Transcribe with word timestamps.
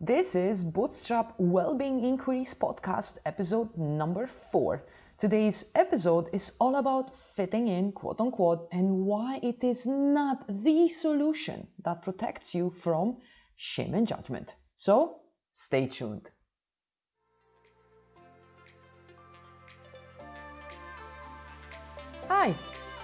This 0.00 0.36
is 0.36 0.62
Bootstrap 0.62 1.34
Wellbeing 1.38 2.04
Inquiries 2.04 2.54
Podcast, 2.54 3.18
episode 3.26 3.76
number 3.76 4.28
four. 4.28 4.84
Today's 5.18 5.72
episode 5.74 6.28
is 6.32 6.52
all 6.60 6.76
about 6.76 7.12
fitting 7.34 7.66
in, 7.66 7.90
quote 7.90 8.20
unquote, 8.20 8.68
and 8.70 9.06
why 9.06 9.40
it 9.42 9.64
is 9.64 9.86
not 9.86 10.44
the 10.62 10.88
solution 10.88 11.66
that 11.82 12.02
protects 12.02 12.54
you 12.54 12.70
from 12.70 13.16
shame 13.56 13.92
and 13.92 14.06
judgment. 14.06 14.54
So, 14.76 15.22
stay 15.50 15.88
tuned. 15.88 16.30
Hi, 22.28 22.54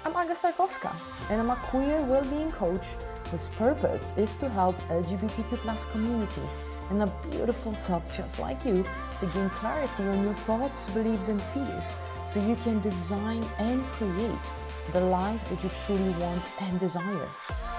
I'm 0.05 0.15
Aga 0.15 0.35
Starkowska, 0.35 0.95
and 1.29 1.41
I'm 1.41 1.51
a 1.51 1.57
queer 1.57 2.01
well-being 2.03 2.53
coach 2.53 2.87
whose 3.33 3.49
purpose 3.59 4.15
is 4.17 4.37
to 4.37 4.49
help 4.49 4.77
LGBTQ 4.89 5.57
plus 5.57 5.87
community 5.87 6.43
and 6.91 7.03
a 7.03 7.07
beautiful 7.31 7.75
soul 7.75 8.03
just 8.13 8.39
like 8.39 8.65
you 8.65 8.85
to 9.21 9.27
gain 9.27 9.49
clarity 9.51 10.03
on 10.05 10.25
your 10.25 10.35
thoughts, 10.35 10.89
beliefs, 10.89 11.29
and 11.29 11.41
fears 11.53 11.95
so 12.27 12.41
you 12.41 12.57
can 12.57 12.81
design 12.81 13.45
and 13.59 13.83
create 13.99 14.47
the 14.93 15.01
life 15.01 15.41
that 15.49 15.63
you 15.63 15.71
truly 15.87 16.13
want 16.21 16.43
and 16.61 16.79
desire. 16.79 17.29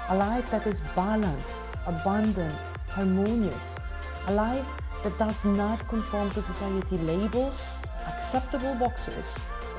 A 0.09 0.15
life 0.15 0.49
that 0.51 0.65
is 0.67 0.81
balanced, 0.95 1.65
abundant, 1.85 2.55
harmonious. 2.89 3.75
A 4.27 4.33
life 4.33 4.65
that 5.03 5.17
does 5.17 5.45
not 5.45 5.87
conform 5.87 6.29
to 6.31 6.41
society 6.41 6.97
labels, 6.99 7.63
acceptable 8.07 8.75
boxes, 8.75 9.25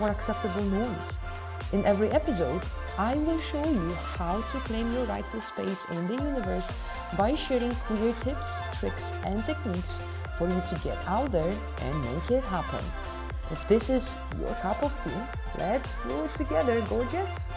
or 0.01 0.09
acceptable 0.09 0.63
norms. 0.65 1.09
In 1.73 1.85
every 1.85 2.11
episode, 2.11 2.63
I 2.99 3.15
will 3.15 3.39
show 3.41 3.63
you 3.63 3.93
how 4.17 4.41
to 4.41 4.59
claim 4.61 4.91
your 4.91 5.05
rightful 5.05 5.43
space 5.43 5.85
in 5.93 6.09
the 6.09 6.15
universe 6.15 6.67
by 7.19 7.35
sharing 7.35 7.75
queer 7.75 8.15
tips, 8.23 8.47
tricks, 8.79 9.13
and 9.23 9.45
techniques 9.45 9.99
for 10.39 10.49
you 10.49 10.63
to 10.71 10.81
get 10.83 10.97
out 11.07 11.31
there 11.31 11.55
and 11.83 12.01
make 12.01 12.31
it 12.31 12.43
happen. 12.45 12.83
If 13.51 13.69
this 13.69 13.91
is 13.91 14.11
your 14.41 14.55
cup 14.55 14.83
of 14.83 14.93
tea, 15.05 15.11
let's 15.59 15.95
brew 15.97 16.25
it 16.25 16.33
together, 16.33 16.81
gorgeous! 16.89 17.51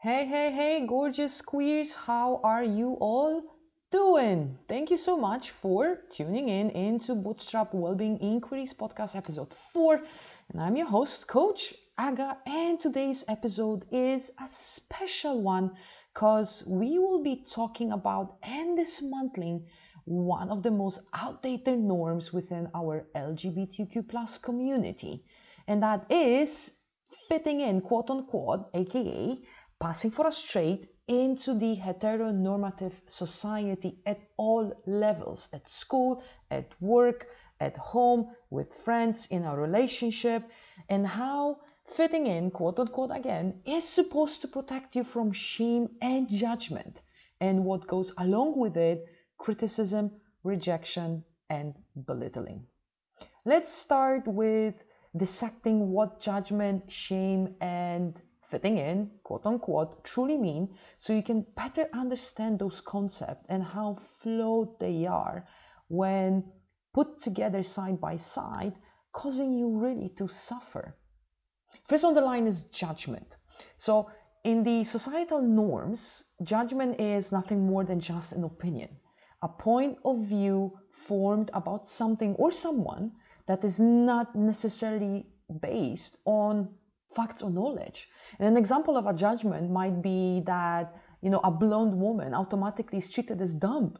Hey, 0.00 0.26
hey, 0.26 0.50
hey, 0.50 0.86
gorgeous 0.88 1.40
queers, 1.40 1.94
how 1.94 2.40
are 2.42 2.64
you 2.64 2.94
all 3.00 3.53
doing? 3.94 4.58
Thank 4.68 4.90
you 4.90 4.96
so 4.96 5.16
much 5.16 5.52
for 5.52 6.00
tuning 6.10 6.48
in 6.48 6.70
into 6.70 7.14
Bootstrap 7.14 7.72
Wellbeing 7.72 8.18
Inquiries 8.18 8.74
podcast 8.74 9.14
episode 9.14 9.54
4. 9.54 10.02
And 10.50 10.60
I'm 10.60 10.74
your 10.74 10.88
host, 10.88 11.28
Coach 11.28 11.74
Aga, 11.96 12.38
and 12.44 12.80
today's 12.80 13.24
episode 13.28 13.84
is 13.92 14.32
a 14.42 14.48
special 14.48 15.42
one 15.42 15.70
because 16.12 16.64
we 16.66 16.98
will 16.98 17.22
be 17.22 17.44
talking 17.48 17.92
about 17.92 18.36
and 18.42 18.76
dismantling 18.76 19.64
one 20.06 20.50
of 20.50 20.64
the 20.64 20.72
most 20.72 21.02
outdated 21.14 21.78
norms 21.78 22.32
within 22.32 22.68
our 22.74 23.06
LGBTQ 23.14 24.08
plus 24.08 24.38
community, 24.38 25.22
and 25.68 25.80
that 25.84 26.04
is 26.10 26.78
fitting 27.28 27.60
in, 27.60 27.80
quote 27.80 28.10
unquote, 28.10 28.70
aka 28.74 29.38
passing 29.78 30.10
for 30.10 30.26
a 30.26 30.32
straight 30.32 30.93
into 31.06 31.54
the 31.54 31.76
heteronormative 31.76 32.92
society 33.06 33.98
at 34.06 34.20
all 34.36 34.72
levels 34.86 35.48
at 35.52 35.68
school, 35.68 36.22
at 36.50 36.72
work, 36.80 37.28
at 37.60 37.76
home, 37.76 38.28
with 38.50 38.74
friends, 38.74 39.26
in 39.26 39.44
a 39.44 39.56
relationship, 39.56 40.42
and 40.88 41.06
how 41.06 41.58
fitting 41.86 42.26
in, 42.26 42.50
quote 42.50 42.78
unquote, 42.78 43.10
again, 43.12 43.60
is 43.64 43.88
supposed 43.88 44.40
to 44.40 44.48
protect 44.48 44.96
you 44.96 45.04
from 45.04 45.32
shame 45.32 45.88
and 46.00 46.28
judgment 46.28 47.02
and 47.40 47.64
what 47.64 47.86
goes 47.86 48.12
along 48.18 48.58
with 48.58 48.76
it 48.76 49.06
criticism, 49.38 50.10
rejection, 50.42 51.22
and 51.50 51.74
belittling. 52.06 52.64
Let's 53.44 53.70
start 53.70 54.26
with 54.26 54.84
dissecting 55.16 55.90
what 55.90 56.20
judgment, 56.20 56.90
shame, 56.90 57.54
and 57.60 58.20
fitting 58.54 58.78
in, 58.78 59.10
quote 59.24 59.44
unquote, 59.46 60.04
truly 60.04 60.38
mean 60.38 60.68
so 60.96 61.12
you 61.12 61.24
can 61.24 61.44
better 61.56 61.88
understand 61.92 62.56
those 62.56 62.80
concepts 62.80 63.44
and 63.48 63.64
how 63.64 63.96
flawed 64.22 64.78
they 64.78 65.06
are 65.06 65.44
when 65.88 66.44
put 66.92 67.18
together 67.18 67.64
side 67.64 68.00
by 68.00 68.14
side, 68.14 68.74
causing 69.12 69.52
you 69.58 69.68
really 69.76 70.08
to 70.10 70.28
suffer. 70.28 70.96
First 71.88 72.04
on 72.04 72.14
the 72.14 72.20
line 72.20 72.46
is 72.46 72.70
judgment. 72.82 73.36
So, 73.76 74.08
in 74.44 74.62
the 74.62 74.84
societal 74.84 75.42
norms, 75.42 76.24
judgment 76.44 77.00
is 77.00 77.32
nothing 77.32 77.66
more 77.66 77.82
than 77.82 77.98
just 77.98 78.34
an 78.34 78.44
opinion, 78.44 78.90
a 79.42 79.48
point 79.48 79.98
of 80.04 80.18
view 80.26 80.78
formed 80.92 81.50
about 81.54 81.88
something 81.88 82.36
or 82.36 82.52
someone 82.52 83.10
that 83.48 83.64
is 83.64 83.80
not 83.80 84.36
necessarily 84.36 85.26
based 85.60 86.18
on 86.24 86.68
facts 87.14 87.42
or 87.42 87.50
knowledge. 87.50 88.08
And 88.38 88.48
an 88.48 88.56
example 88.56 88.96
of 88.96 89.06
a 89.06 89.14
judgment 89.14 89.70
might 89.70 90.02
be 90.02 90.42
that, 90.46 90.94
you 91.22 91.30
know, 91.30 91.40
a 91.44 91.50
blonde 91.50 91.94
woman 91.98 92.34
automatically 92.34 92.98
is 92.98 93.10
treated 93.10 93.40
as 93.40 93.54
dumb, 93.54 93.96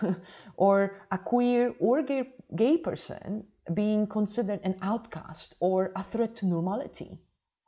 or 0.56 0.96
a 1.10 1.18
queer 1.18 1.74
or 1.80 2.02
gay, 2.02 2.24
gay 2.56 2.76
person 2.76 3.44
being 3.74 4.06
considered 4.06 4.60
an 4.64 4.76
outcast 4.82 5.54
or 5.60 5.92
a 5.96 6.02
threat 6.02 6.36
to 6.36 6.46
normality. 6.46 7.18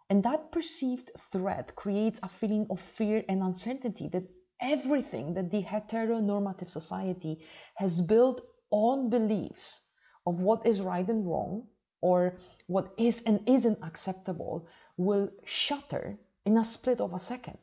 And 0.08 0.22
that 0.24 0.50
perceived 0.50 1.10
threat 1.32 1.74
creates 1.76 2.20
a 2.22 2.28
feeling 2.28 2.66
of 2.70 2.80
fear 2.80 3.22
and 3.28 3.42
uncertainty 3.42 4.08
that 4.08 4.24
everything 4.60 5.34
that 5.34 5.50
the 5.50 5.62
heteronormative 5.62 6.70
society 6.70 7.40
has 7.76 8.00
built 8.00 8.40
on 8.70 9.08
beliefs 9.08 9.80
of 10.26 10.42
what 10.42 10.66
is 10.66 10.80
right 10.80 11.08
and 11.08 11.26
wrong 11.26 11.66
or 12.02 12.38
what 12.66 12.92
is 12.98 13.22
and 13.26 13.40
isn't 13.48 13.78
acceptable 13.82 14.66
will 15.00 15.30
shatter 15.44 16.18
in 16.44 16.58
a 16.58 16.64
split 16.64 17.00
of 17.00 17.14
a 17.14 17.18
second. 17.18 17.58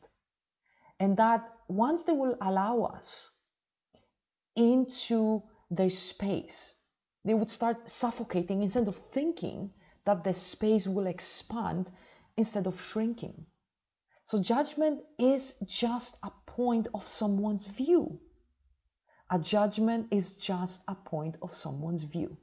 And 1.00 1.16
that 1.18 1.54
once 1.68 2.04
they 2.04 2.14
will 2.14 2.36
allow 2.42 2.82
us 2.82 3.30
into 4.56 5.44
their 5.70 5.92
space, 5.92 6.76
they 7.24 7.36
would 7.36 7.50
start 7.50 7.88
suffocating 7.88 8.64
instead 8.64 8.88
of 8.88 8.98
thinking 8.98 9.70
that 10.06 10.24
the 10.24 10.34
space 10.34 10.88
will 10.88 11.06
expand 11.06 11.92
instead 12.38 12.66
of 12.66 12.82
shrinking. 12.82 13.46
So, 14.26 14.42
judgment 14.42 15.02
is 15.20 15.56
just 15.66 16.18
a 16.24 16.32
point 16.48 16.88
of 16.94 17.08
someone's 17.08 17.68
view. 17.68 18.20
A 19.30 19.38
judgment 19.38 20.08
is 20.10 20.34
just 20.34 20.84
a 20.88 20.96
point 20.96 21.38
of 21.44 21.54
someone's 21.54 22.04
view. 22.04 22.36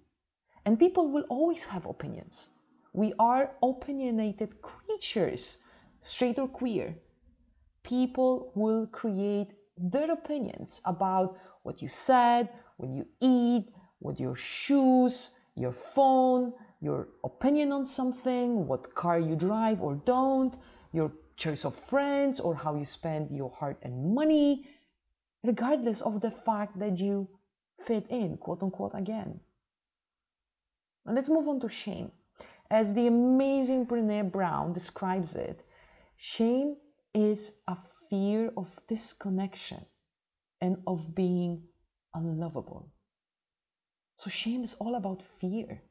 And 0.64 0.78
people 0.78 1.10
will 1.10 1.26
always 1.28 1.64
have 1.64 1.84
opinions. 1.84 2.48
We 2.94 3.12
are 3.18 3.50
opinionated 3.60 4.62
creatures, 4.62 5.58
straight 6.00 6.38
or 6.38 6.46
queer. 6.46 6.94
People 7.82 8.52
will 8.54 8.86
create 8.86 9.50
their 9.76 10.12
opinions 10.12 10.80
about 10.84 11.36
what 11.64 11.82
you 11.82 11.88
said, 11.88 12.48
what 12.76 12.90
you 12.90 13.04
eat, 13.20 13.74
what 13.98 14.20
your 14.20 14.36
shoes, 14.36 15.30
your 15.56 15.72
phone, 15.72 16.52
your 16.80 17.08
opinion 17.24 17.72
on 17.72 17.84
something, 17.84 18.68
what 18.68 18.94
car 18.94 19.18
you 19.18 19.34
drive 19.34 19.82
or 19.82 19.96
don't, 20.04 20.56
your 20.92 21.10
choice 21.36 21.64
of 21.64 21.74
friends, 21.74 22.38
or 22.38 22.54
how 22.54 22.76
you 22.76 22.84
spend 22.84 23.28
your 23.36 23.50
heart 23.50 23.76
and 23.82 24.14
money, 24.14 24.68
regardless 25.42 26.00
of 26.02 26.20
the 26.20 26.30
fact 26.30 26.78
that 26.78 26.98
you 26.98 27.28
fit 27.84 28.06
in, 28.08 28.36
quote 28.36 28.62
unquote, 28.62 28.92
again. 28.94 29.40
And 31.06 31.16
let's 31.16 31.28
move 31.28 31.48
on 31.48 31.58
to 31.58 31.68
shame. 31.68 32.12
As 32.70 32.94
the 32.94 33.06
amazing 33.06 33.86
Brene 33.86 34.32
Brown 34.32 34.72
describes 34.72 35.36
it, 35.36 35.64
shame 36.16 36.76
is 37.14 37.60
a 37.68 37.76
fear 38.08 38.50
of 38.56 38.68
disconnection 38.88 39.84
and 40.60 40.78
of 40.86 41.14
being 41.14 41.62
unlovable. 42.14 42.90
So 44.16 44.30
shame 44.30 44.64
is 44.64 44.74
all 44.74 44.94
about 44.94 45.22
fear. 45.40 45.82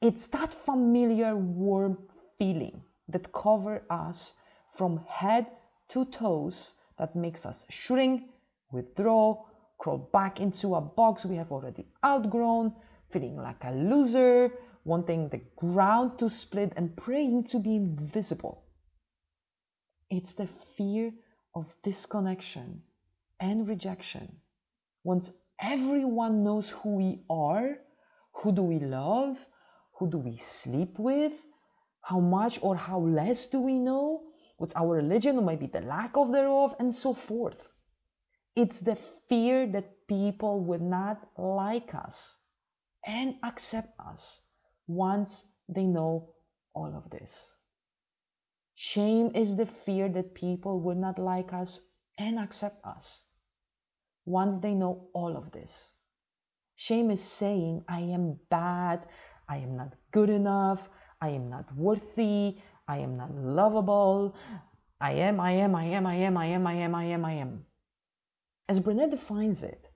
It's 0.00 0.26
that 0.28 0.52
familiar 0.52 1.36
warm 1.36 1.98
feeling 2.38 2.82
that 3.08 3.32
covers 3.32 3.82
us 3.90 4.34
from 4.70 5.04
head 5.06 5.46
to 5.88 6.04
toes 6.06 6.74
that 6.98 7.16
makes 7.16 7.46
us 7.46 7.64
shrink, 7.68 8.22
withdraw, 8.70 9.44
crawl 9.78 10.08
back 10.12 10.40
into 10.40 10.74
a 10.74 10.80
box 10.80 11.24
we 11.24 11.36
have 11.36 11.52
already 11.52 11.86
outgrown, 12.04 12.72
feeling 13.10 13.36
like 13.36 13.62
a 13.64 13.72
loser, 13.72 14.52
wanting 14.88 15.28
the 15.28 15.42
ground 15.56 16.18
to 16.18 16.28
split, 16.30 16.72
and 16.76 16.96
praying 16.96 17.44
to 17.44 17.58
be 17.60 17.76
invisible. 17.76 18.64
It's 20.10 20.34
the 20.34 20.46
fear 20.48 21.12
of 21.54 21.66
disconnection 21.82 22.82
and 23.40 23.68
rejection. 23.68 24.40
Once 25.04 25.30
everyone 25.60 26.42
knows 26.42 26.70
who 26.70 26.96
we 26.96 27.24
are, 27.30 27.78
who 28.32 28.52
do 28.52 28.62
we 28.62 28.78
love, 28.78 29.38
who 29.98 30.10
do 30.10 30.18
we 30.18 30.36
sleep 30.38 30.98
with, 30.98 31.34
How 32.00 32.20
much 32.20 32.58
or 32.62 32.76
how 32.76 33.00
less 33.00 33.48
do 33.48 33.60
we 33.60 33.78
know? 33.78 34.24
What's 34.56 34.74
our 34.76 34.96
religion 34.96 35.38
or 35.38 35.42
maybe 35.42 35.66
the 35.66 35.82
lack 35.82 36.16
of 36.16 36.32
thereof, 36.32 36.74
and 36.80 36.94
so 36.94 37.12
forth. 37.12 37.68
It's 38.56 38.80
the 38.80 38.96
fear 39.28 39.66
that 39.68 40.06
people 40.08 40.64
will 40.64 40.80
not 40.80 41.28
like 41.36 41.94
us 41.94 42.36
and 43.06 43.36
accept 43.42 43.92
us 44.00 44.47
once 44.88 45.44
they 45.68 45.84
know 45.84 46.30
all 46.74 46.92
of 46.96 47.08
this. 47.10 47.54
Shame 48.74 49.30
is 49.34 49.54
the 49.54 49.66
fear 49.66 50.08
that 50.08 50.34
people 50.34 50.80
will 50.80 50.96
not 50.96 51.18
like 51.18 51.52
us 51.52 51.80
and 52.18 52.38
accept 52.38 52.84
us 52.84 53.22
once 54.24 54.58
they 54.58 54.74
know 54.74 55.08
all 55.14 55.36
of 55.36 55.52
this. 55.52 55.92
Shame 56.76 57.10
is 57.10 57.22
saying, 57.22 57.84
I 57.88 58.00
am 58.00 58.38
bad, 58.50 59.06
I 59.48 59.56
am 59.58 59.76
not 59.76 59.94
good 60.12 60.30
enough, 60.30 60.88
I 61.20 61.30
am 61.30 61.50
not 61.50 61.74
worthy, 61.76 62.58
I 62.86 62.98
am 62.98 63.16
not 63.16 63.34
lovable, 63.34 64.36
I 65.00 65.12
am, 65.12 65.40
I 65.40 65.52
am, 65.52 65.74
I 65.74 65.84
am, 65.84 66.06
I 66.06 66.14
am, 66.14 66.36
I 66.36 66.46
am, 66.46 66.66
I 66.66 66.74
am, 66.74 66.94
I 66.94 67.04
am, 67.04 67.24
I 67.24 67.32
am. 67.32 67.64
As 68.68 68.80
Brené 68.80 69.10
defines 69.10 69.62
it, 69.62 69.90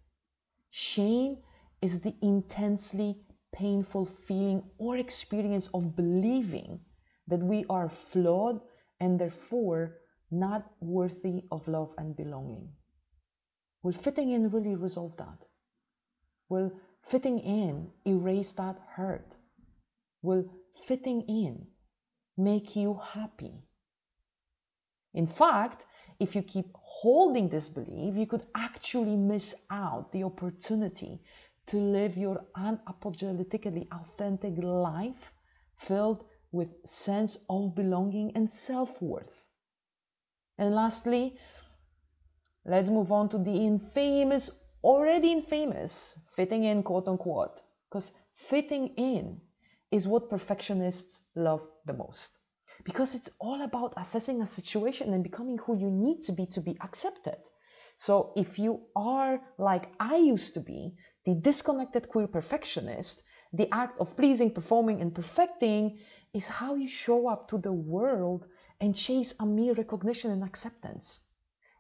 shame 0.71 1.39
is 1.81 2.01
the 2.01 2.15
intensely 2.23 3.21
painful 3.53 4.05
feeling 4.05 4.63
or 4.79 4.97
experience 4.97 5.69
of 5.75 5.95
believing 5.95 6.81
that 7.29 7.41
we 7.41 7.65
are 7.69 7.89
flawed 7.89 8.61
and 9.01 9.19
therefore 9.19 9.99
not 10.31 10.71
worthy 10.81 11.43
of 11.51 11.69
love 11.69 11.93
and 11.99 12.17
belonging. 12.17 12.69
Will 13.83 13.93
fitting 13.93 14.31
in 14.31 14.51
really 14.51 14.75
resolve 14.75 15.17
that? 15.19 15.47
Will 16.49 16.73
fitting 17.03 17.39
in 17.41 17.91
erase 18.07 18.53
that 18.53 18.79
hurt? 18.95 19.35
Will 20.23 20.45
fitting 20.87 21.23
in 21.23 21.67
make 22.37 22.77
you 22.77 23.01
happy? 23.03 23.55
In 25.15 25.27
fact, 25.27 25.87
if 26.19 26.37
you 26.37 26.43
keep 26.43 26.67
holding 26.75 27.49
this 27.49 27.69
belief, 27.69 28.17
you 28.17 28.27
could 28.27 28.47
actually 28.55 29.17
miss 29.17 29.55
out 29.71 30.13
the 30.13 30.23
opportunity 30.23 31.21
to 31.67 31.77
live 31.77 32.17
your 32.17 32.45
unapologetically 32.57 33.87
authentic 33.93 34.55
life 34.59 35.33
filled 35.77 36.25
with 36.51 36.69
sense 36.85 37.39
of 37.49 37.75
belonging 37.75 38.33
and 38.35 38.51
self-worth. 38.51 39.45
And 40.59 40.75
lastly, 40.75 41.39
let's 42.65 42.91
move 42.91 43.11
on 43.11 43.29
to 43.31 43.39
the 43.39 43.55
infamous, 43.55 44.51
already 44.85 45.33
infamous, 45.33 46.19
fitting 46.37 46.65
in, 46.65 46.83
quote 46.83 47.09
unquote, 47.09 47.61
because 47.89 48.13
fitting 48.35 48.89
in 48.97 49.41
is 49.91 50.07
what 50.07 50.31
perfectionists 50.31 51.23
love 51.35 51.63
the 51.87 51.93
most. 51.93 52.39
Because 52.85 53.15
it's 53.15 53.31
all 53.41 53.63
about 53.63 53.95
assessing 53.97 54.43
a 54.43 54.47
situation 54.47 55.15
and 55.15 55.23
becoming 55.23 55.59
who 55.59 55.79
you 55.79 55.91
need 55.91 56.23
to 56.23 56.33
be 56.33 56.47
to 56.47 56.61
be 56.61 56.77
accepted. 56.83 57.37
So 57.97 58.33
if 58.37 58.59
you 58.59 58.83
are 58.97 59.41
like 59.59 59.89
I 60.01 60.17
used 60.17 60.55
to 60.55 60.61
be, 60.61 60.95
the 61.25 61.35
disconnected 61.35 62.09
queer 62.09 62.27
perfectionist, 62.27 63.23
the 63.53 63.73
act 63.73 64.01
of 64.01 64.17
pleasing, 64.17 64.51
performing, 64.51 65.01
and 65.01 65.15
perfecting 65.15 65.99
is 66.33 66.49
how 66.49 66.75
you 66.75 66.89
show 66.89 67.29
up 67.29 67.49
to 67.49 67.59
the 67.59 67.73
world 67.73 68.47
and 68.81 68.97
chase 68.97 69.35
a 69.41 69.47
mere 69.47 69.75
recognition 69.75 70.31
and 70.31 70.43
acceptance. 70.43 71.21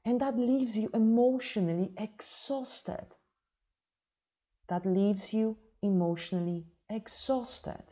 And 0.04 0.20
that 0.20 0.38
leaves 0.38 0.76
you 0.76 0.90
emotionally 0.94 1.92
exhausted. 1.96 3.06
That 4.68 4.84
leaves 4.86 5.32
you 5.32 5.56
emotionally 5.82 6.66
exhausted. 6.88 7.82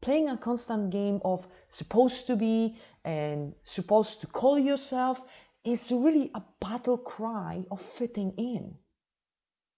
Playing 0.00 0.28
a 0.28 0.36
constant 0.36 0.90
game 0.90 1.20
of 1.24 1.46
supposed 1.68 2.26
to 2.26 2.36
be 2.36 2.78
and 3.04 3.54
supposed 3.62 4.20
to 4.20 4.26
call 4.26 4.58
yourself 4.58 5.22
is 5.66 5.90
really 5.90 6.30
a 6.34 6.42
battle 6.60 6.96
cry 6.96 7.64
of 7.70 7.80
fitting 7.80 8.32
in. 8.38 8.76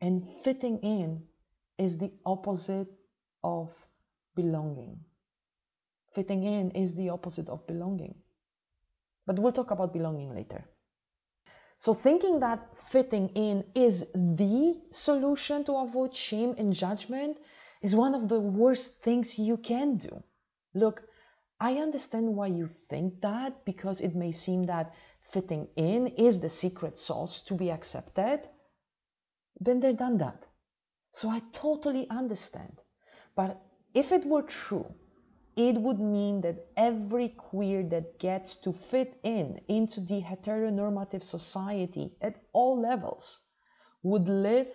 And 0.00 0.28
fitting 0.44 0.78
in 0.80 1.24
is 1.78 1.98
the 1.98 2.12
opposite 2.26 2.88
of 3.42 3.70
belonging. 4.36 5.00
Fitting 6.14 6.44
in 6.44 6.70
is 6.72 6.94
the 6.94 7.08
opposite 7.08 7.48
of 7.48 7.66
belonging. 7.66 8.14
But 9.26 9.38
we'll 9.38 9.52
talk 9.52 9.70
about 9.70 9.92
belonging 9.92 10.34
later. 10.34 10.64
So, 11.78 11.94
thinking 11.94 12.40
that 12.40 12.76
fitting 12.76 13.28
in 13.34 13.64
is 13.74 14.06
the 14.14 14.80
solution 14.90 15.64
to 15.64 15.76
avoid 15.76 16.14
shame 16.14 16.54
and 16.58 16.72
judgment 16.72 17.38
is 17.82 17.94
one 17.94 18.14
of 18.14 18.28
the 18.28 18.40
worst 18.40 19.02
things 19.02 19.38
you 19.38 19.56
can 19.56 19.96
do. 19.96 20.22
Look, 20.74 21.04
I 21.60 21.74
understand 21.74 22.34
why 22.34 22.48
you 22.48 22.66
think 22.66 23.20
that 23.20 23.64
because 23.64 24.00
it 24.00 24.14
may 24.14 24.32
seem 24.32 24.64
that 24.64 24.94
fitting 25.28 25.68
in 25.76 26.08
is 26.08 26.40
the 26.40 26.48
secret 26.48 26.98
sauce 26.98 27.40
to 27.42 27.54
be 27.54 27.70
accepted. 27.70 28.48
Been 29.62 29.80
there, 29.80 29.92
done 29.92 30.18
that. 30.18 30.46
So 31.12 31.28
I 31.28 31.42
totally 31.52 32.08
understand. 32.10 32.80
But 33.34 33.60
if 33.94 34.12
it 34.12 34.26
were 34.26 34.42
true 34.42 34.94
it 35.58 35.74
would 35.74 35.98
mean 35.98 36.40
that 36.42 36.68
every 36.76 37.30
queer 37.30 37.82
that 37.82 38.20
gets 38.20 38.54
to 38.54 38.72
fit 38.72 39.18
in 39.24 39.60
into 39.66 40.00
the 40.00 40.22
heteronormative 40.22 41.24
society 41.24 42.14
at 42.20 42.36
all 42.52 42.80
levels 42.80 43.40
would 44.04 44.28
live 44.28 44.68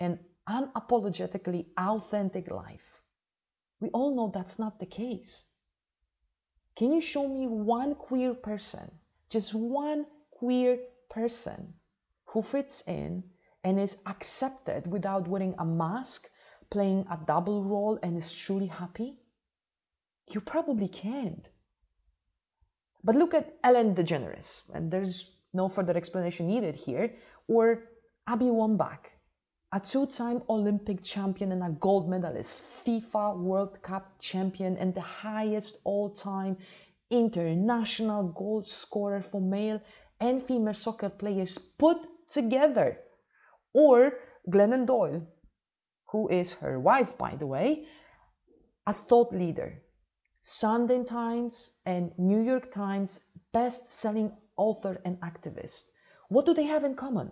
an 0.00 0.18
unapologetically 0.46 1.64
authentic 1.78 2.50
life. 2.50 3.00
We 3.80 3.88
all 3.88 4.14
know 4.14 4.30
that's 4.30 4.58
not 4.58 4.78
the 4.78 4.84
case. 4.84 5.46
Can 6.76 6.92
you 6.92 7.00
show 7.00 7.26
me 7.26 7.46
one 7.46 7.94
queer 7.94 8.34
person, 8.34 8.97
just 9.30 9.54
one 9.54 10.06
queer 10.30 10.78
person 11.10 11.74
who 12.26 12.42
fits 12.42 12.86
in 12.86 13.24
and 13.64 13.80
is 13.80 14.02
accepted 14.06 14.86
without 14.86 15.28
wearing 15.28 15.54
a 15.58 15.64
mask, 15.64 16.28
playing 16.70 17.06
a 17.10 17.18
double 17.26 17.64
role, 17.64 17.98
and 18.02 18.16
is 18.16 18.32
truly 18.32 18.66
happy? 18.66 19.18
You 20.30 20.40
probably 20.40 20.88
can't. 20.88 21.48
But 23.02 23.16
look 23.16 23.34
at 23.34 23.56
Ellen 23.64 23.94
DeGeneres, 23.94 24.62
and 24.74 24.90
there's 24.90 25.36
no 25.54 25.68
further 25.68 25.96
explanation 25.96 26.46
needed 26.46 26.74
here, 26.74 27.14
or 27.46 27.84
Abby 28.26 28.46
Wambach, 28.46 29.06
a 29.72 29.80
two 29.80 30.06
time 30.06 30.42
Olympic 30.48 31.02
champion 31.02 31.52
and 31.52 31.62
a 31.62 31.70
gold 31.80 32.08
medalist, 32.08 32.60
FIFA 32.84 33.38
World 33.38 33.80
Cup 33.82 34.18
champion, 34.18 34.76
and 34.76 34.94
the 34.94 35.00
highest 35.00 35.78
all 35.84 36.10
time 36.10 36.56
international 37.10 38.28
goal 38.28 38.62
scorer 38.62 39.20
for 39.20 39.40
male 39.40 39.80
and 40.20 40.42
female 40.42 40.74
soccer 40.74 41.08
players 41.08 41.58
put 41.58 41.98
together. 42.30 42.98
Or 43.74 44.18
Glennon 44.50 44.86
Doyle, 44.86 45.26
who 46.10 46.28
is 46.28 46.54
her 46.54 46.80
wife, 46.80 47.16
by 47.18 47.36
the 47.36 47.46
way, 47.46 47.86
a 48.86 48.92
thought 48.92 49.32
leader, 49.32 49.82
Sunday 50.40 51.04
Times 51.04 51.78
and 51.84 52.12
New 52.18 52.40
York 52.40 52.72
Times 52.72 53.20
best-selling 53.52 54.32
author 54.56 55.00
and 55.04 55.20
activist. 55.20 55.90
What 56.28 56.46
do 56.46 56.54
they 56.54 56.64
have 56.64 56.84
in 56.84 56.94
common? 56.94 57.30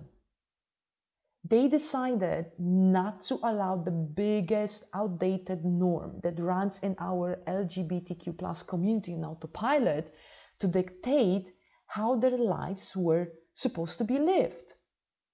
They 1.48 1.68
decided 1.68 2.46
not 2.58 3.20
to 3.28 3.38
allow 3.42 3.76
the 3.76 3.92
biggest 3.92 4.84
outdated 4.92 5.64
norm 5.64 6.20
that 6.22 6.40
runs 6.40 6.78
in 6.80 6.96
our 6.98 7.40
LGBTQ 7.46 8.36
plus 8.36 8.62
community 8.62 9.12
in 9.12 9.24
autopilot 9.24 10.10
to 10.58 10.66
dictate 10.66 11.52
how 11.86 12.16
their 12.16 12.36
lives 12.36 12.96
were 12.96 13.32
supposed 13.52 13.98
to 13.98 14.04
be 14.04 14.18
lived. 14.18 14.74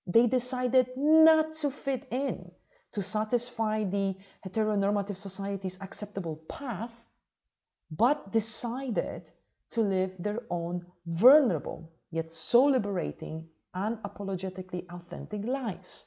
They 0.07 0.27
decided 0.27 0.89
not 0.97 1.55
to 1.63 1.71
fit 1.71 2.07
in 2.11 2.51
to 2.93 3.03
satisfy 3.03 3.85
the 3.85 4.15
heteronormative 4.45 5.17
society's 5.17 5.81
acceptable 5.81 6.37
path 6.49 6.93
but 7.91 8.33
decided 8.33 9.31
to 9.71 9.81
live 9.81 10.13
their 10.19 10.43
own 10.51 10.85
vulnerable, 11.07 11.91
yet 12.11 12.31
so 12.31 12.65
liberating, 12.65 13.49
unapologetically 13.75 14.87
authentic 14.91 15.45
lives. 15.45 16.07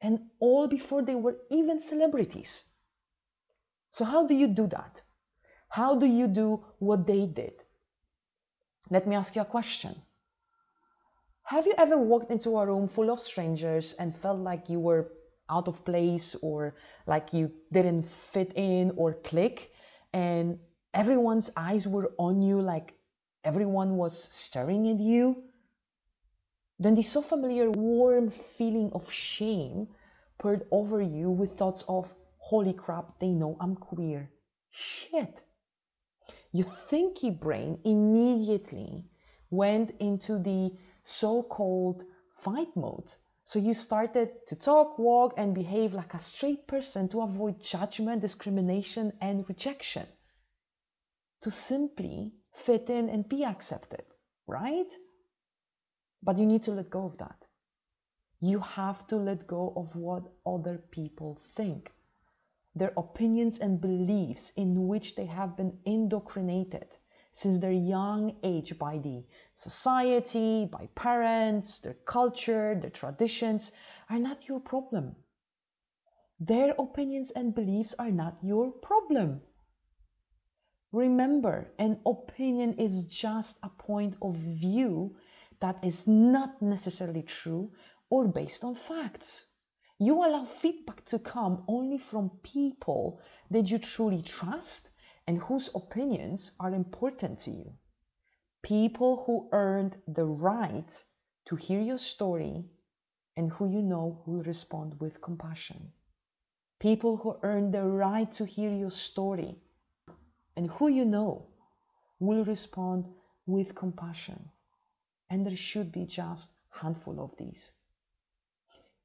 And 0.00 0.18
all 0.40 0.66
before 0.66 1.02
they 1.02 1.14
were 1.14 1.36
even 1.50 1.80
celebrities. 1.80 2.64
So, 3.90 4.04
how 4.04 4.26
do 4.26 4.34
you 4.34 4.48
do 4.48 4.66
that? 4.68 5.02
How 5.68 5.94
do 5.94 6.06
you 6.06 6.26
do 6.26 6.64
what 6.78 7.06
they 7.06 7.26
did? 7.26 7.54
Let 8.90 9.06
me 9.06 9.16
ask 9.16 9.36
you 9.36 9.42
a 9.42 9.46
question. 9.46 9.94
Have 11.44 11.66
you 11.66 11.74
ever 11.78 11.98
walked 11.98 12.30
into 12.30 12.56
a 12.56 12.66
room 12.66 12.88
full 12.88 13.10
of 13.10 13.20
strangers 13.20 13.94
and 13.98 14.16
felt 14.16 14.38
like 14.38 14.68
you 14.68 14.80
were 14.80 15.12
out 15.50 15.68
of 15.68 15.84
place 15.84 16.34
or 16.42 16.76
like 17.06 17.32
you 17.32 17.52
didn't 17.72 18.08
fit 18.08 18.52
in 18.56 18.92
or 18.96 19.14
click? 19.14 19.72
And 20.12 20.58
everyone's 20.94 21.50
eyes 21.56 21.86
were 21.86 22.12
on 22.18 22.42
you, 22.42 22.60
like 22.60 22.94
everyone 23.44 23.96
was 23.96 24.16
staring 24.32 24.88
at 24.88 25.00
you, 25.00 25.44
then 26.78 26.94
the 26.94 27.02
so 27.02 27.22
familiar 27.22 27.70
warm 27.70 28.30
feeling 28.30 28.90
of 28.92 29.10
shame 29.10 29.88
poured 30.38 30.66
over 30.70 31.00
you 31.00 31.30
with 31.30 31.56
thoughts 31.56 31.84
of, 31.88 32.14
holy 32.38 32.72
crap, 32.72 33.18
they 33.20 33.28
know 33.28 33.56
I'm 33.60 33.76
queer. 33.76 34.30
Shit. 34.70 35.42
Your 36.52 36.66
thinky 36.66 37.30
brain 37.30 37.78
immediately 37.84 39.04
went 39.50 39.92
into 40.00 40.38
the 40.38 40.76
so 41.04 41.42
called 41.42 42.04
fight 42.36 42.74
mode. 42.74 43.14
So 43.44 43.58
you 43.58 43.74
started 43.74 44.46
to 44.46 44.56
talk, 44.56 44.98
walk, 44.98 45.34
and 45.36 45.54
behave 45.54 45.94
like 45.94 46.14
a 46.14 46.18
straight 46.18 46.66
person 46.66 47.08
to 47.08 47.22
avoid 47.22 47.60
judgment, 47.60 48.22
discrimination, 48.22 49.12
and 49.20 49.48
rejection. 49.48 50.06
To 51.42 51.50
simply 51.50 52.32
fit 52.52 52.88
in 52.88 53.08
and 53.08 53.28
be 53.28 53.44
accepted, 53.44 54.04
right? 54.46 54.92
But 56.22 56.38
you 56.38 56.46
need 56.46 56.62
to 56.64 56.72
let 56.72 56.90
go 56.90 57.06
of 57.06 57.18
that. 57.18 57.46
You 58.40 58.60
have 58.60 59.06
to 59.08 59.16
let 59.16 59.46
go 59.46 59.72
of 59.76 59.94
what 59.96 60.32
other 60.46 60.78
people 60.90 61.40
think, 61.54 61.92
their 62.74 62.92
opinions 62.96 63.58
and 63.58 63.80
beliefs 63.80 64.52
in 64.56 64.86
which 64.88 65.14
they 65.14 65.26
have 65.26 65.56
been 65.56 65.78
indoctrinated 65.84 66.96
since 67.32 67.58
their 67.58 67.72
young 67.72 68.36
age 68.42 68.78
by 68.78 68.98
the 68.98 69.24
society, 69.54 70.66
by 70.66 70.88
parents, 70.94 71.78
their 71.78 71.94
culture, 72.04 72.78
their 72.80 72.90
traditions 72.90 73.72
are 74.10 74.18
not 74.18 74.48
your 74.48 74.60
problem. 74.60 75.16
Their 76.38 76.74
opinions 76.78 77.30
and 77.30 77.54
beliefs 77.54 77.94
are 77.98 78.10
not 78.10 78.36
your 78.42 78.70
problem. 78.70 79.40
Remember, 80.92 81.72
an 81.78 82.00
opinion 82.04 82.74
is 82.74 83.04
just 83.04 83.58
a 83.62 83.70
point 83.70 84.16
of 84.20 84.34
view 84.36 85.16
that 85.62 85.78
is 85.84 86.08
not 86.08 86.60
necessarily 86.60 87.22
true 87.22 87.70
or 88.10 88.26
based 88.26 88.64
on 88.64 88.74
facts. 88.74 89.46
You 89.98 90.16
allow 90.18 90.44
feedback 90.44 91.04
to 91.06 91.20
come 91.20 91.62
only 91.68 91.98
from 91.98 92.30
people 92.42 93.20
that 93.48 93.70
you 93.70 93.78
truly 93.78 94.22
trust 94.22 94.90
and 95.28 95.38
whose 95.38 95.70
opinions 95.74 96.50
are 96.58 96.74
important 96.74 97.38
to 97.44 97.52
you. 97.52 97.72
People 98.62 99.22
who 99.24 99.48
earned 99.52 99.96
the 100.08 100.24
right 100.24 101.04
to 101.44 101.54
hear 101.54 101.80
your 101.80 101.98
story 101.98 102.64
and 103.36 103.52
who 103.52 103.70
you 103.70 103.82
know 103.82 104.20
will 104.26 104.42
respond 104.42 104.98
with 104.98 105.22
compassion. 105.22 105.92
People 106.80 107.16
who 107.18 107.36
earned 107.44 107.72
the 107.72 107.84
right 107.84 108.30
to 108.32 108.44
hear 108.44 108.74
your 108.74 108.90
story 108.90 109.54
and 110.56 110.68
who 110.70 110.88
you 110.88 111.04
know 111.04 111.46
will 112.18 112.44
respond 112.44 113.06
with 113.46 113.76
compassion. 113.76 114.50
And 115.32 115.46
there 115.46 115.56
should 115.56 115.90
be 115.92 116.04
just 116.04 116.50
handful 116.68 117.18
of 117.18 117.34
these. 117.38 117.72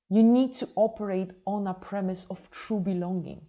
You 0.10 0.24
need 0.24 0.52
to 0.56 0.68
operate 0.76 1.32
on 1.46 1.68
a 1.68 1.74
premise 1.74 2.26
of 2.30 2.52
true 2.52 2.82
belonging, 2.82 3.48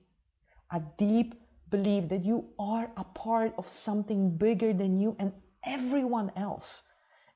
a 0.71 0.81
deep 0.97 1.35
belief 1.71 2.09
that 2.09 2.25
you 2.25 2.51
are 2.57 2.89
a 2.97 3.03
part 3.03 3.53
of 3.59 3.69
something 3.69 4.37
bigger 4.37 4.73
than 4.73 4.97
you 4.97 5.17
and 5.19 5.33
everyone 5.67 6.31
else 6.37 6.85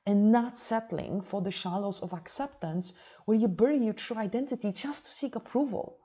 and 0.05 0.31
not 0.31 0.57
settling 0.57 1.19
for 1.19 1.41
the 1.41 1.51
shallows 1.51 1.99
of 1.99 2.13
acceptance 2.13 2.93
where 3.25 3.37
you 3.37 3.49
bury 3.49 3.83
your 3.83 3.93
true 3.93 4.17
identity 4.17 4.71
just 4.71 5.07
to 5.07 5.13
seek 5.13 5.35
approval. 5.35 5.99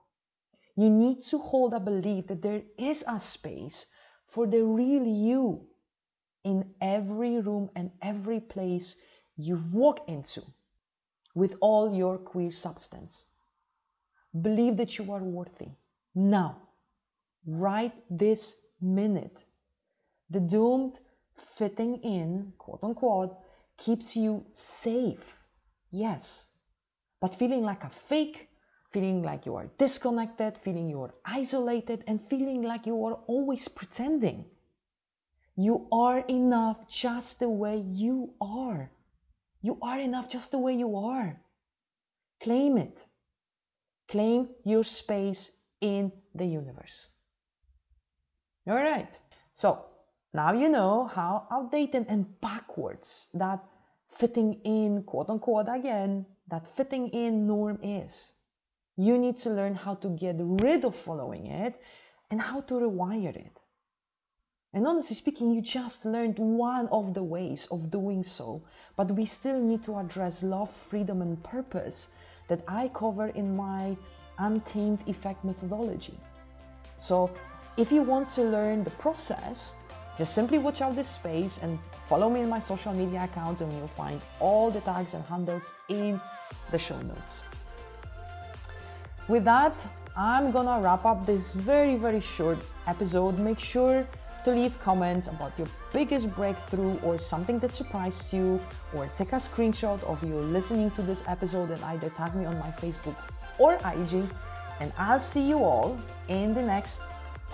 You 0.75 0.90
need 0.90 1.21
to 1.30 1.38
hold 1.38 1.75
a 1.75 1.80
belief 1.80 2.26
that 2.26 2.42
there 2.42 2.62
is 2.76 3.04
a 3.07 3.21
space 3.21 3.87
for 4.26 4.49
the 4.49 4.64
real 4.64 5.07
you 5.07 5.68
in 6.42 6.75
every 6.80 7.38
room 7.38 7.71
and 7.76 7.92
every 8.02 8.40
place 8.40 8.97
you 9.38 9.62
walk 9.73 10.09
into 10.09 10.42
with 11.35 11.54
all 11.61 11.95
your 11.95 12.18
queer 12.18 12.50
substance. 12.50 13.26
Believe 14.42 14.76
that 14.76 14.99
you 14.99 15.12
are 15.12 15.23
worthy. 15.23 15.71
Now, 16.14 16.59
right 17.47 17.92
this 18.11 18.57
minute. 18.80 19.45
The 20.30 20.40
doomed 20.40 20.99
fitting 21.35 21.99
in, 22.02 22.52
quote 22.59 22.83
unquote, 22.83 23.37
keeps 23.76 24.16
you 24.16 24.45
safe. 24.50 25.37
Yes. 25.90 26.49
But 27.21 27.35
feeling 27.35 27.62
like 27.62 27.85
a 27.85 27.88
fake, 27.88 28.49
feeling 28.90 29.23
like 29.23 29.47
you 29.47 29.54
are 29.54 29.71
disconnected, 29.78 30.59
feeling 30.59 30.90
you 30.90 31.02
are 31.02 31.14
isolated, 31.25 32.02
and 32.09 32.21
feeling 32.21 32.62
like 32.62 32.87
you 32.87 33.04
are 33.07 33.14
always 33.28 33.68
pretending. 33.68 34.45
You 35.57 35.87
are 35.92 36.21
enough 36.28 36.88
just 36.88 37.40
the 37.40 37.49
way 37.49 37.78
you 37.78 38.35
are. 38.40 38.90
You 39.61 39.79
are 39.83 39.99
enough 39.99 40.29
just 40.29 40.50
the 40.53 40.59
way 40.59 40.75
you 40.75 40.97
are. 40.97 41.41
Claim 42.41 42.79
it. 42.79 43.05
Claim 44.09 44.49
your 44.65 44.85
space 44.85 45.53
in 45.81 46.12
the 46.35 46.47
universe. 46.47 47.09
All 48.67 48.77
right. 48.77 49.19
So 49.55 49.87
now 50.33 50.53
you 50.53 50.69
know 50.69 51.07
how 51.07 51.47
outdated 51.50 52.07
and 52.09 52.41
backwards 52.41 53.29
that 53.35 53.65
fitting 54.07 54.61
in, 54.65 55.03
quote 55.03 55.31
unquote, 55.31 55.67
again, 55.69 56.27
that 56.49 56.67
fitting 56.67 57.09
in 57.09 57.47
norm 57.47 57.79
is. 57.83 58.33
You 58.97 59.19
need 59.19 59.37
to 59.38 59.50
learn 59.50 59.75
how 59.75 59.95
to 59.97 60.09
get 60.11 60.37
rid 60.38 60.85
of 60.85 60.95
following 60.95 61.47
it 61.47 61.81
and 62.31 62.41
how 62.41 62.61
to 62.62 62.75
rewire 62.75 63.37
it. 63.37 63.58
And 64.75 64.87
honestly 64.87 65.17
speaking, 65.17 65.51
you 65.51 65.63
just 65.63 66.05
learned 66.05 66.39
one 66.39 66.89
of 66.89 67.15
the 67.15 67.23
ways 67.23 67.67
of 67.71 67.91
doing 67.91 68.23
so, 68.23 68.63
but 68.97 69.11
we 69.13 69.25
still 69.25 69.59
need 69.59 69.83
to 69.85 69.99
address 69.99 70.43
love, 70.43 70.71
freedom, 70.71 71.23
and 71.23 71.43
purpose 71.43 72.09
that 72.49 72.63
I 72.69 72.89
cover 72.89 73.29
in 73.29 73.57
my 73.57 73.97
Untamed 74.39 75.09
Effect 75.09 75.43
methodology. 75.45 76.19
So 76.99 77.31
if 77.79 77.91
you 77.91 78.03
want 78.03 78.29
to 78.31 78.43
learn 78.43 78.85
the 78.85 78.91
process, 78.91 79.73
just 80.19 80.35
simply 80.35 80.59
watch 80.59 80.83
out 80.83 80.97
this 80.97 81.09
space 81.09 81.61
and 81.63 81.79
follow 82.09 82.29
me 82.29 82.41
in 82.41 82.49
my 82.49 82.59
social 82.59 82.93
media 82.93 83.25
accounts 83.25 83.63
and 83.63 83.73
you'll 83.73 83.89
find 83.89 84.21
all 84.39 84.71
the 84.71 84.81
tags 84.81 85.15
and 85.15 85.25
handles 85.25 85.73
in 85.89 86.21
the 86.71 86.79
show 86.79 87.01
notes. 87.03 87.41
With 89.29 89.45
that, 89.45 89.75
I'm 90.17 90.51
gonna 90.51 90.83
wrap 90.83 91.05
up 91.05 91.25
this 91.25 91.53
very, 91.53 91.97
very 91.97 92.21
short 92.21 92.59
episode. 92.87 93.39
Make 93.39 93.61
sure 93.61 94.07
to 94.49 94.55
leave 94.55 94.78
comments 94.81 95.28
about 95.28 95.52
your 95.59 95.69
biggest 95.93 96.35
breakthrough 96.35 96.99
or 97.00 97.19
something 97.19 97.59
that 97.59 97.73
surprised 97.73 98.33
you, 98.33 98.61
or 98.95 99.07
take 99.14 99.33
a 99.33 99.37
screenshot 99.37 100.02
of 100.05 100.23
you 100.25 100.37
listening 100.37 100.90
to 100.93 101.02
this 101.02 101.23
episode 101.26 101.71
and 101.71 101.83
either 101.85 102.09
tag 102.11 102.35
me 102.35 102.47
on 102.47 102.59
my 102.59 102.71
Facebook 102.83 103.17
or 103.59 103.75
IG. 103.75 104.25
And 104.81 104.93
I'll 104.97 105.19
see 105.19 105.47
you 105.47 105.59
all 105.59 105.99
in 106.28 106.55
the 106.55 106.62
next 106.62 107.02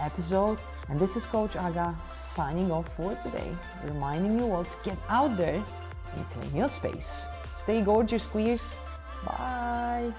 episode. 0.00 0.58
And 0.88 1.00
this 1.00 1.16
is 1.16 1.26
Coach 1.26 1.56
Aga 1.56 1.96
signing 2.12 2.70
off 2.70 2.88
for 2.96 3.14
today, 3.22 3.50
reminding 3.84 4.38
you 4.38 4.52
all 4.52 4.64
to 4.64 4.78
get 4.84 4.98
out 5.08 5.36
there 5.36 5.62
and 6.14 6.30
claim 6.30 6.56
your 6.56 6.68
space. 6.68 7.26
Stay 7.56 7.80
gorgeous, 7.82 8.26
queers. 8.26 8.74
Bye. 9.24 10.12